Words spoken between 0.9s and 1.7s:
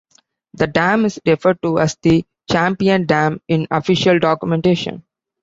is referred